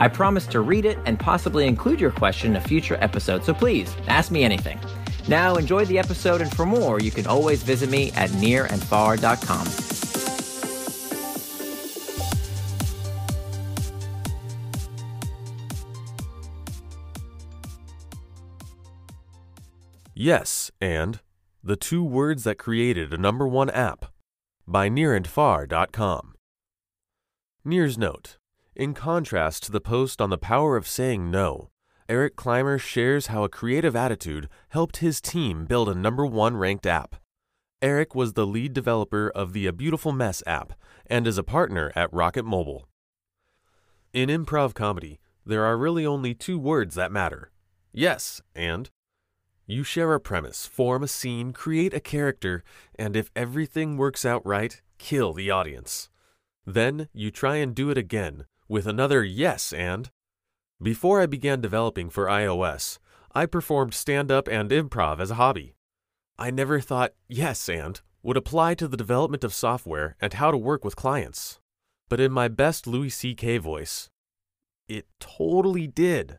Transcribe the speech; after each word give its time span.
I 0.00 0.08
promise 0.08 0.46
to 0.48 0.60
read 0.62 0.86
it 0.86 0.98
and 1.04 1.20
possibly 1.20 1.66
include 1.66 2.00
your 2.00 2.10
question 2.10 2.52
in 2.52 2.56
a 2.56 2.60
future 2.60 2.96
episode, 3.02 3.44
so 3.44 3.52
please 3.52 3.94
ask 4.08 4.30
me 4.30 4.42
anything. 4.42 4.80
Now, 5.28 5.56
enjoy 5.56 5.84
the 5.84 5.98
episode, 5.98 6.40
and 6.40 6.50
for 6.56 6.64
more, 6.64 7.00
you 7.00 7.10
can 7.10 7.26
always 7.26 7.62
visit 7.62 7.90
me 7.90 8.10
at 8.12 8.30
nirandfar.com. 8.30 9.66
Yes, 20.14 20.70
and 20.80 21.20
the 21.62 21.76
two 21.76 22.02
words 22.02 22.44
that 22.44 22.56
created 22.56 23.12
a 23.12 23.18
number 23.18 23.46
one 23.46 23.68
app 23.70 24.06
by 24.66 24.88
nirandfar.com. 24.88 26.34
Nir's 27.64 27.98
note 27.98 28.38
In 28.80 28.94
contrast 28.94 29.64
to 29.64 29.72
the 29.72 29.78
post 29.78 30.22
on 30.22 30.30
the 30.30 30.38
power 30.38 30.74
of 30.74 30.88
saying 30.88 31.30
no, 31.30 31.68
Eric 32.08 32.34
Clymer 32.34 32.78
shares 32.78 33.26
how 33.26 33.44
a 33.44 33.48
creative 33.50 33.94
attitude 33.94 34.48
helped 34.70 35.04
his 35.04 35.20
team 35.20 35.66
build 35.66 35.90
a 35.90 35.94
number 35.94 36.24
one 36.24 36.56
ranked 36.56 36.86
app. 36.86 37.16
Eric 37.82 38.14
was 38.14 38.32
the 38.32 38.46
lead 38.46 38.72
developer 38.72 39.30
of 39.34 39.52
the 39.52 39.66
A 39.66 39.72
Beautiful 39.74 40.12
Mess 40.12 40.42
app 40.46 40.72
and 41.04 41.26
is 41.26 41.36
a 41.36 41.42
partner 41.42 41.92
at 41.94 42.10
Rocket 42.10 42.46
Mobile. 42.46 42.88
In 44.14 44.30
improv 44.30 44.72
comedy, 44.72 45.20
there 45.44 45.66
are 45.66 45.76
really 45.76 46.06
only 46.06 46.32
two 46.32 46.58
words 46.58 46.94
that 46.94 47.12
matter 47.12 47.50
yes 47.92 48.40
and. 48.54 48.88
You 49.66 49.84
share 49.84 50.14
a 50.14 50.20
premise, 50.20 50.64
form 50.64 51.02
a 51.02 51.08
scene, 51.08 51.52
create 51.52 51.92
a 51.92 52.00
character, 52.00 52.64
and 52.98 53.14
if 53.14 53.30
everything 53.36 53.98
works 53.98 54.24
out 54.24 54.40
right, 54.46 54.80
kill 54.96 55.34
the 55.34 55.50
audience. 55.50 56.08
Then 56.64 57.08
you 57.12 57.30
try 57.30 57.56
and 57.56 57.74
do 57.74 57.90
it 57.90 57.98
again 57.98 58.46
with 58.70 58.86
another 58.86 59.24
yes 59.24 59.72
and. 59.72 60.10
Before 60.80 61.20
I 61.20 61.26
began 61.26 61.60
developing 61.60 62.08
for 62.08 62.26
iOS, 62.26 62.98
I 63.34 63.44
performed 63.44 63.94
stand 63.94 64.30
up 64.30 64.46
and 64.46 64.70
improv 64.70 65.18
as 65.18 65.32
a 65.32 65.34
hobby. 65.34 65.74
I 66.38 66.52
never 66.52 66.80
thought 66.80 67.12
yes 67.28 67.68
and 67.68 68.00
would 68.22 68.36
apply 68.36 68.74
to 68.76 68.86
the 68.86 68.96
development 68.96 69.42
of 69.42 69.52
software 69.52 70.14
and 70.20 70.34
how 70.34 70.52
to 70.52 70.56
work 70.56 70.84
with 70.84 70.94
clients. 70.94 71.58
But 72.08 72.20
in 72.20 72.30
my 72.30 72.46
best 72.46 72.86
Louis 72.86 73.10
C.K. 73.10 73.58
voice, 73.58 74.08
it 74.88 75.06
totally 75.18 75.88
did. 75.88 76.38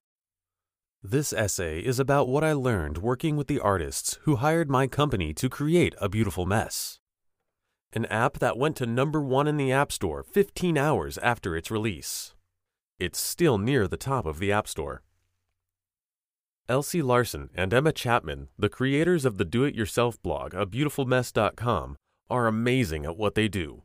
This 1.03 1.33
essay 1.33 1.79
is 1.79 1.99
about 1.99 2.29
what 2.29 2.45
I 2.45 2.53
learned 2.53 2.99
working 2.99 3.35
with 3.35 3.47
the 3.47 3.59
artists 3.59 4.19
who 4.21 4.37
hired 4.37 4.69
my 4.69 4.87
company 4.87 5.33
to 5.33 5.49
create 5.49 5.95
A 5.99 6.07
Beautiful 6.07 6.45
Mess. 6.45 7.00
An 7.93 8.05
app 8.05 8.39
that 8.39 8.57
went 8.57 8.77
to 8.77 8.85
number 8.85 9.21
one 9.21 9.47
in 9.47 9.57
the 9.57 9.73
App 9.73 9.91
Store 9.91 10.23
15 10.23 10.77
hours 10.77 11.17
after 11.17 11.57
its 11.57 11.69
release. 11.69 12.33
It's 12.99 13.19
still 13.19 13.57
near 13.57 13.85
the 13.85 13.97
top 13.97 14.25
of 14.25 14.39
the 14.39 14.49
App 14.49 14.65
Store. 14.65 15.03
Elsie 16.69 17.01
Larson 17.01 17.49
and 17.53 17.73
Emma 17.73 17.91
Chapman, 17.91 18.47
the 18.57 18.69
creators 18.69 19.25
of 19.25 19.37
the 19.37 19.43
do 19.43 19.65
it 19.65 19.75
yourself 19.75 20.21
blog, 20.21 20.53
abeautifulmess.com, 20.53 21.97
are 22.29 22.47
amazing 22.47 23.03
at 23.03 23.17
what 23.17 23.35
they 23.35 23.49
do. 23.49 23.83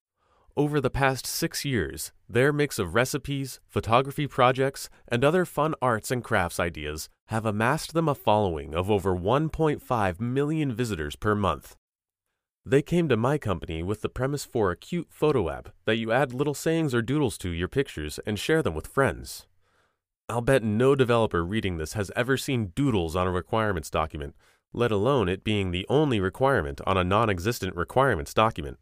Over 0.56 0.80
the 0.80 0.88
past 0.88 1.26
six 1.26 1.64
years, 1.64 2.12
their 2.28 2.53
mix 2.53 2.78
of 2.78 2.94
recipes, 2.94 3.59
photography 3.69 4.28
projects, 4.28 4.88
and 5.09 5.25
other 5.25 5.44
fun 5.44 5.75
arts 5.82 6.12
and 6.12 6.22
crafts 6.22 6.60
ideas 6.60 7.09
have 7.26 7.44
amassed 7.44 7.92
them 7.92 8.09
a 8.09 8.14
following 8.14 8.72
of 8.72 8.88
over 8.88 9.16
1.5 9.16 10.20
million 10.20 10.72
visitors 10.72 11.16
per 11.16 11.34
month. 11.34 11.75
They 12.69 12.82
came 12.82 13.09
to 13.10 13.16
my 13.16 13.38
company 13.38 13.84
with 13.84 14.00
the 14.00 14.09
premise 14.09 14.44
for 14.44 14.72
a 14.72 14.77
cute 14.77 15.06
photo 15.09 15.49
app 15.49 15.69
that 15.84 15.99
you 15.99 16.10
add 16.10 16.34
little 16.34 16.53
sayings 16.53 16.97
or 16.97 17.00
doodles 17.00 17.38
to 17.38 17.50
your 17.50 17.69
pictures 17.69 18.19
and 18.27 18.41
share 18.41 18.60
them 18.60 18.75
with 18.75 18.88
friends. 18.88 19.47
I'll 20.28 20.41
bet 20.41 20.65
no 20.65 20.97
developer 20.97 21.44
reading 21.44 21.77
this 21.77 21.93
has 21.93 22.10
ever 22.16 22.37
seen 22.37 22.72
doodles 22.75 23.15
on 23.15 23.28
a 23.28 23.31
requirements 23.31 23.88
document, 23.88 24.34
let 24.72 24.91
alone 24.91 25.28
it 25.28 25.44
being 25.44 25.71
the 25.71 25.87
only 25.88 26.19
requirement 26.19 26.81
on 26.84 26.97
a 26.97 27.04
non 27.04 27.31
existent 27.31 27.77
requirements 27.77 28.34
document. 28.34 28.78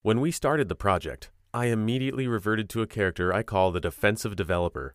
When 0.00 0.22
we 0.22 0.30
started 0.30 0.70
the 0.70 0.74
project, 0.74 1.30
I 1.52 1.66
immediately 1.66 2.26
reverted 2.26 2.70
to 2.70 2.80
a 2.80 2.86
character 2.86 3.34
I 3.34 3.42
call 3.42 3.70
the 3.70 3.80
defensive 3.80 4.34
developer. 4.34 4.94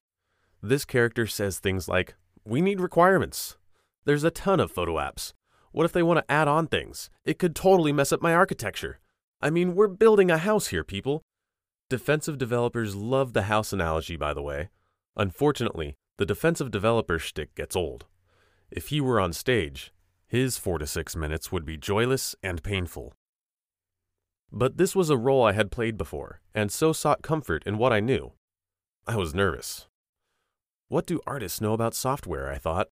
This 0.63 0.83
character 0.83 1.27
says 1.27 1.59
things 1.59 1.87
like, 1.87 2.15
We 2.43 2.59
need 2.59 2.79
requirements. 2.79 3.57
There's 4.05 4.23
a 4.23 4.31
ton 4.31 4.59
of 4.59 4.71
photo 4.71 4.95
apps. 4.95 5.33
What 5.75 5.83
if 5.83 5.91
they 5.91 6.03
want 6.03 6.19
to 6.19 6.31
add 6.31 6.47
on 6.47 6.67
things? 6.67 7.09
It 7.25 7.37
could 7.37 7.53
totally 7.53 7.91
mess 7.91 8.13
up 8.13 8.21
my 8.21 8.33
architecture. 8.33 9.01
I 9.41 9.49
mean, 9.49 9.75
we're 9.75 9.89
building 9.89 10.31
a 10.31 10.37
house 10.37 10.67
here, 10.67 10.85
people. 10.85 11.21
Defensive 11.89 12.37
developers 12.37 12.95
love 12.95 13.33
the 13.33 13.41
house 13.51 13.73
analogy, 13.73 14.15
by 14.15 14.33
the 14.33 14.41
way. 14.41 14.69
Unfortunately, 15.17 15.95
the 16.17 16.25
defensive 16.25 16.71
developer 16.71 17.19
shtick 17.19 17.53
gets 17.55 17.75
old. 17.75 18.05
If 18.71 18.87
he 18.87 19.01
were 19.01 19.19
on 19.19 19.33
stage, 19.33 19.91
his 20.25 20.57
four 20.57 20.77
to 20.77 20.87
six 20.87 21.13
minutes 21.13 21.51
would 21.51 21.65
be 21.65 21.75
joyless 21.75 22.37
and 22.41 22.63
painful. 22.63 23.13
But 24.53 24.77
this 24.77 24.95
was 24.95 25.09
a 25.09 25.17
role 25.17 25.43
I 25.43 25.51
had 25.51 25.71
played 25.71 25.97
before, 25.97 26.39
and 26.53 26.71
so 26.71 26.93
sought 26.93 27.21
comfort 27.21 27.63
in 27.65 27.77
what 27.77 27.91
I 27.91 27.99
knew. 27.99 28.31
I 29.05 29.17
was 29.17 29.35
nervous. 29.35 29.87
What 30.87 31.05
do 31.05 31.19
artists 31.27 31.59
know 31.59 31.73
about 31.73 31.93
software? 31.93 32.49
I 32.49 32.59
thought. 32.59 32.87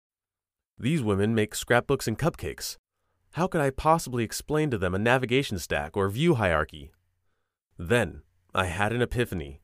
These 0.83 1.03
women 1.03 1.35
make 1.35 1.55
scrapbooks 1.55 2.09
and 2.09 2.19
cupcakes. 2.19 2.79
How 3.33 3.47
could 3.47 3.61
I 3.61 3.69
possibly 3.69 4.25
explain 4.25 4.71
to 4.71 4.79
them 4.79 4.95
a 4.95 4.99
navigation 4.99 5.59
stack 5.59 5.95
or 5.95 6.09
view 6.09 6.37
hierarchy? 6.37 6.91
Then 7.79 8.23
I 8.55 8.65
had 8.65 8.91
an 8.95 9.03
epiphany. 9.03 9.61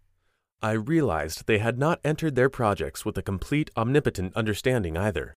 I 0.61 0.73
realized 0.73 1.47
they 1.47 1.57
had 1.57 1.79
not 1.79 2.01
entered 2.05 2.35
their 2.35 2.51
projects 2.51 3.07
with 3.07 3.17
a 3.17 3.23
complete 3.23 3.71
omnipotent 3.79 4.37
understanding 4.37 4.99
either. 4.99 5.35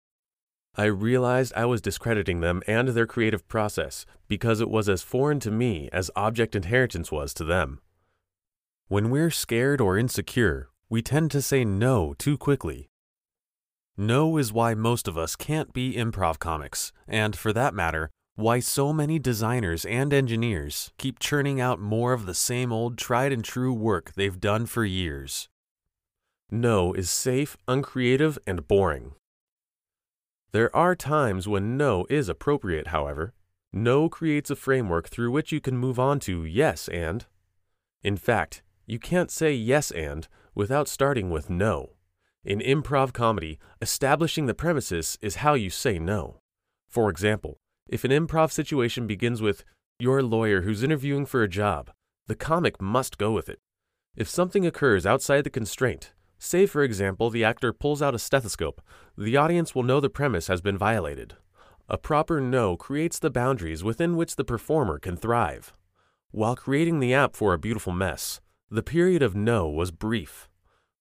I 0.75 0.85
realized 0.85 1.53
I 1.55 1.65
was 1.65 1.79
discrediting 1.79 2.41
them 2.41 2.63
and 2.65 2.89
their 2.89 3.05
creative 3.05 3.47
process 3.47 4.03
because 4.27 4.59
it 4.59 4.71
was 4.71 4.89
as 4.89 5.03
foreign 5.03 5.39
to 5.41 5.51
me 5.51 5.89
as 5.93 6.09
object 6.15 6.55
inheritance 6.55 7.11
was 7.11 7.35
to 7.35 7.43
them. 7.43 7.81
When 8.87 9.11
we're 9.11 9.29
scared 9.29 9.79
or 9.79 9.95
insecure, 9.95 10.69
we 10.89 11.03
tend 11.03 11.29
to 11.31 11.41
say 11.43 11.63
no 11.63 12.15
too 12.17 12.35
quickly. 12.35 12.89
No 13.97 14.37
is 14.37 14.53
why 14.53 14.75
most 14.75 15.07
of 15.07 15.17
us 15.17 15.35
can't 15.35 15.73
be 15.73 15.95
improv 15.95 16.37
comics, 16.37 16.93
and 17.07 17.35
for 17.35 17.51
that 17.53 17.73
matter, 17.73 18.11
why 18.35 18.59
so 18.59 18.93
many 18.93 19.17
designers 19.17 19.83
and 19.85 20.13
engineers 20.13 20.91
keep 20.99 21.17
churning 21.17 21.59
out 21.59 21.79
more 21.79 22.13
of 22.13 22.27
the 22.27 22.35
same 22.35 22.71
old 22.71 22.95
tried 22.95 23.33
and 23.33 23.43
true 23.43 23.73
work 23.73 24.13
they've 24.13 24.39
done 24.39 24.67
for 24.67 24.85
years. 24.85 25.49
No 26.51 26.93
is 26.93 27.09
safe, 27.09 27.57
uncreative, 27.67 28.37
and 28.45 28.67
boring. 28.67 29.13
There 30.51 30.73
are 30.75 30.95
times 30.95 31.47
when 31.47 31.75
no 31.75 32.05
is 32.07 32.29
appropriate, 32.29 32.87
however. 32.87 33.33
No 33.73 34.09
creates 34.09 34.51
a 34.51 34.55
framework 34.55 35.09
through 35.09 35.31
which 35.31 35.51
you 35.51 35.59
can 35.59 35.75
move 35.75 35.99
on 35.99 36.19
to 36.21 36.45
yes 36.45 36.87
and. 36.87 37.25
In 38.03 38.15
fact, 38.15 38.61
you 38.85 38.99
can't 38.99 39.31
say 39.31 39.53
yes 39.53 39.89
and 39.89 40.27
without 40.53 40.87
starting 40.87 41.31
with 41.31 41.49
no. 41.49 41.96
In 42.47 42.61
improv 42.61 43.11
comedy, 43.11 43.59
establishing 43.81 44.45
the 44.45 44.53
premises 44.53 45.17
is 45.21 45.43
how 45.43 45.53
you 45.55 45.69
say 45.69 45.99
no. 45.99 46.37
For 46.87 47.09
example, 47.09 47.57
if 47.89 48.05
an 48.05 48.11
improv 48.11 48.53
situation 48.53 49.05
begins 49.05 49.41
with, 49.41 49.65
You're 49.99 50.19
a 50.19 50.23
lawyer 50.23 50.61
who's 50.61 50.81
interviewing 50.81 51.25
for 51.25 51.43
a 51.43 51.49
job, 51.49 51.91
the 52.27 52.35
comic 52.35 52.81
must 52.81 53.17
go 53.17 53.33
with 53.33 53.49
it. 53.49 53.59
If 54.15 54.29
something 54.29 54.65
occurs 54.65 55.05
outside 55.05 55.43
the 55.43 55.49
constraint, 55.49 56.13
say 56.39 56.65
for 56.65 56.83
example 56.83 57.29
the 57.29 57.43
actor 57.43 57.73
pulls 57.73 58.01
out 58.01 58.15
a 58.15 58.19
stethoscope, 58.19 58.81
the 59.17 59.35
audience 59.35 59.75
will 59.75 59.83
know 59.83 59.99
the 59.99 60.09
premise 60.09 60.47
has 60.47 60.61
been 60.61 60.77
violated. 60.77 61.35
A 61.89 61.97
proper 61.97 62.39
no 62.39 62.77
creates 62.77 63.19
the 63.19 63.29
boundaries 63.29 63.83
within 63.83 64.15
which 64.15 64.37
the 64.37 64.45
performer 64.45 64.99
can 64.99 65.17
thrive. 65.17 65.73
While 66.31 66.55
creating 66.55 67.01
the 67.01 67.13
app 67.13 67.35
for 67.35 67.53
a 67.53 67.59
beautiful 67.59 67.91
mess, 67.91 68.39
the 68.71 68.83
period 68.83 69.21
of 69.21 69.35
no 69.35 69.67
was 69.67 69.91
brief. 69.91 70.47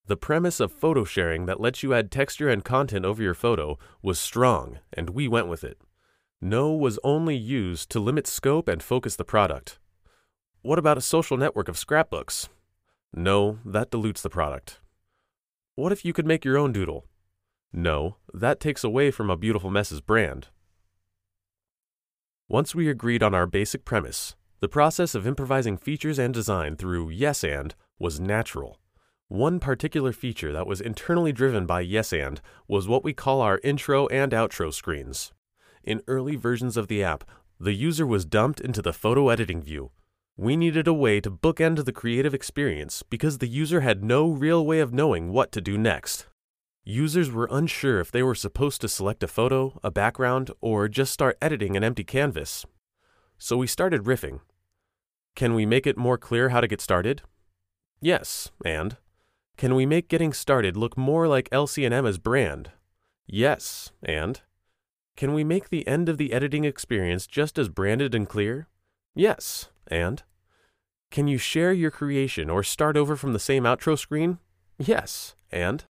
The 0.06 0.16
premise 0.16 0.60
of 0.60 0.70
photo 0.70 1.04
sharing 1.04 1.46
that 1.46 1.60
lets 1.60 1.82
you 1.82 1.92
add 1.92 2.12
texture 2.12 2.48
and 2.48 2.64
content 2.64 3.04
over 3.04 3.20
your 3.20 3.34
photo 3.34 3.76
was 4.02 4.20
strong, 4.20 4.78
and 4.92 5.10
we 5.10 5.26
went 5.26 5.48
with 5.48 5.64
it. 5.64 5.78
No 6.40 6.72
was 6.72 7.00
only 7.02 7.36
used 7.36 7.90
to 7.90 7.98
limit 7.98 8.28
scope 8.28 8.68
and 8.68 8.80
focus 8.80 9.16
the 9.16 9.24
product. 9.24 9.80
What 10.62 10.78
about 10.78 10.98
a 10.98 11.00
social 11.00 11.36
network 11.36 11.68
of 11.68 11.76
scrapbooks? 11.76 12.48
No, 13.12 13.58
that 13.64 13.90
dilutes 13.90 14.22
the 14.22 14.30
product. 14.30 14.80
What 15.74 15.90
if 15.90 16.04
you 16.04 16.12
could 16.12 16.26
make 16.26 16.44
your 16.44 16.56
own 16.56 16.72
doodle? 16.72 17.06
No, 17.72 18.16
that 18.32 18.60
takes 18.60 18.84
away 18.84 19.10
from 19.10 19.28
A 19.28 19.36
Beautiful 19.36 19.70
Mess's 19.70 20.00
brand. 20.00 20.48
Once 22.48 22.76
we 22.76 22.88
agreed 22.88 23.24
on 23.24 23.34
our 23.34 23.46
basic 23.46 23.84
premise, 23.84 24.36
the 24.60 24.68
process 24.68 25.16
of 25.16 25.26
improvising 25.26 25.76
features 25.76 26.18
and 26.18 26.32
design 26.32 26.76
through 26.76 27.10
Yes 27.10 27.42
and 27.42 27.74
was 27.98 28.20
natural. 28.20 28.78
One 29.28 29.58
particular 29.58 30.12
feature 30.12 30.52
that 30.52 30.68
was 30.68 30.80
internally 30.80 31.32
driven 31.32 31.66
by 31.66 31.80
Yes 31.80 32.12
and 32.12 32.40
was 32.68 32.86
what 32.86 33.02
we 33.02 33.12
call 33.12 33.40
our 33.40 33.58
intro 33.64 34.06
and 34.06 34.30
outro 34.30 34.72
screens. 34.72 35.32
In 35.82 36.02
early 36.06 36.36
versions 36.36 36.76
of 36.76 36.86
the 36.86 37.02
app, 37.02 37.24
the 37.58 37.72
user 37.72 38.06
was 38.06 38.24
dumped 38.24 38.60
into 38.60 38.80
the 38.80 38.92
photo 38.92 39.28
editing 39.28 39.60
view. 39.60 39.90
We 40.36 40.56
needed 40.56 40.86
a 40.86 40.94
way 40.94 41.20
to 41.22 41.30
bookend 41.30 41.84
the 41.84 41.92
creative 41.92 42.34
experience 42.34 43.02
because 43.02 43.38
the 43.38 43.48
user 43.48 43.80
had 43.80 44.04
no 44.04 44.28
real 44.28 44.64
way 44.64 44.78
of 44.78 44.92
knowing 44.92 45.32
what 45.32 45.50
to 45.52 45.60
do 45.60 45.76
next. 45.76 46.26
Users 46.84 47.28
were 47.28 47.48
unsure 47.50 47.98
if 47.98 48.12
they 48.12 48.22
were 48.22 48.34
supposed 48.36 48.80
to 48.82 48.88
select 48.88 49.24
a 49.24 49.28
photo, 49.28 49.80
a 49.82 49.90
background, 49.90 50.52
or 50.60 50.86
just 50.86 51.12
start 51.12 51.36
editing 51.42 51.76
an 51.76 51.82
empty 51.82 52.04
canvas. 52.04 52.64
So 53.38 53.56
we 53.56 53.66
started 53.66 54.04
riffing. 54.04 54.38
Can 55.34 55.54
we 55.54 55.66
make 55.66 55.84
it 55.84 55.96
more 55.96 56.16
clear 56.16 56.50
how 56.50 56.60
to 56.60 56.68
get 56.68 56.80
started? 56.80 57.22
Yes, 58.00 58.52
and 58.64 58.98
can 59.56 59.74
we 59.74 59.86
make 59.86 60.08
getting 60.08 60.32
started 60.32 60.76
look 60.76 60.96
more 60.96 61.26
like 61.26 61.48
Elsie 61.50 61.84
and 61.84 61.94
Emma's 61.94 62.18
brand? 62.18 62.70
Yes, 63.26 63.90
and 64.02 64.40
can 65.16 65.32
we 65.32 65.44
make 65.44 65.70
the 65.70 65.86
end 65.86 66.08
of 66.08 66.18
the 66.18 66.32
editing 66.32 66.64
experience 66.64 67.26
just 67.26 67.58
as 67.58 67.68
branded 67.68 68.14
and 68.14 68.28
clear? 68.28 68.68
Yes, 69.14 69.70
and 69.88 70.22
can 71.10 71.26
you 71.26 71.38
share 71.38 71.72
your 71.72 71.90
creation 71.90 72.50
or 72.50 72.62
start 72.62 72.96
over 72.96 73.16
from 73.16 73.32
the 73.32 73.38
same 73.38 73.64
outro 73.64 73.98
screen? 73.98 74.38
Yes, 74.78 75.34
and 75.50 75.84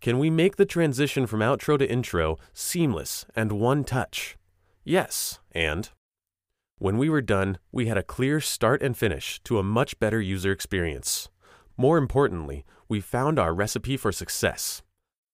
can 0.00 0.18
we 0.18 0.30
make 0.30 0.56
the 0.56 0.64
transition 0.64 1.26
from 1.26 1.40
outro 1.40 1.78
to 1.78 1.90
intro 1.90 2.38
seamless 2.54 3.26
and 3.36 3.52
one 3.52 3.84
touch? 3.84 4.36
Yes, 4.84 5.40
and 5.52 5.90
when 6.78 6.96
we 6.96 7.10
were 7.10 7.20
done, 7.20 7.58
we 7.72 7.86
had 7.86 7.98
a 7.98 8.02
clear 8.02 8.40
start 8.40 8.80
and 8.80 8.96
finish 8.96 9.40
to 9.42 9.58
a 9.58 9.64
much 9.64 9.98
better 9.98 10.20
user 10.20 10.52
experience. 10.52 11.28
More 11.80 11.96
importantly, 11.96 12.64
we 12.88 13.00
found 13.00 13.38
our 13.38 13.54
recipe 13.54 13.96
for 13.96 14.10
success. 14.10 14.82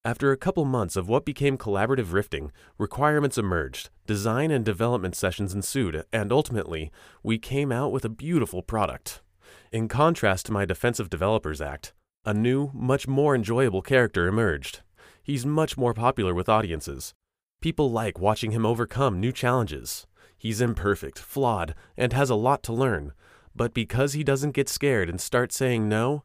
After 0.05 0.31
a 0.31 0.37
couple 0.37 0.67
months 0.67 0.94
of 0.94 1.08
what 1.08 1.25
became 1.25 1.56
collaborative 1.56 2.08
riffing, 2.08 2.50
requirements 2.76 3.38
emerged, 3.38 3.88
design 4.06 4.50
and 4.50 4.62
development 4.62 5.17
sessions 5.17 5.55
ensued, 5.55 6.05
and 6.12 6.31
ultimately, 6.31 6.93
we 7.23 7.38
came 7.38 7.73
out 7.73 7.93
with 7.93 8.05
a 8.05 8.11
beautiful 8.11 8.62
product. 8.62 9.23
In 9.73 9.88
contrast 9.88 10.44
to 10.44 10.52
my 10.52 10.67
Defensive 10.67 11.08
Developers 11.08 11.62
Act, 11.62 11.94
a 12.26 12.35
new, 12.35 12.70
much 12.75 13.08
more 13.08 13.35
enjoyable 13.35 13.81
character 13.81 14.26
emerged. 14.26 14.82
He's 15.23 15.46
much 15.46 15.79
more 15.79 15.94
popular 15.94 16.35
with 16.35 16.50
audiences. 16.50 17.14
People 17.62 17.91
like 17.91 18.20
watching 18.20 18.50
him 18.50 18.67
overcome 18.67 19.19
new 19.19 19.32
challenges. 19.32 20.06
He's 20.37 20.61
imperfect, 20.61 21.19
flawed, 21.19 21.75
and 21.96 22.12
has 22.12 22.29
a 22.29 22.35
lot 22.35 22.62
to 22.64 22.75
learn. 22.75 23.14
But 23.56 23.73
because 23.73 24.12
he 24.12 24.23
doesn't 24.23 24.52
get 24.52 24.69
scared 24.69 25.08
and 25.08 25.19
start 25.19 25.50
saying 25.50 25.88
no, 25.88 26.25